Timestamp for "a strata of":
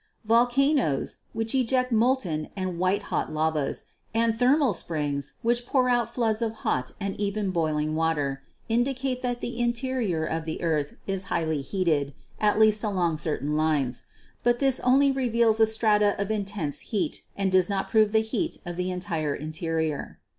15.59-16.31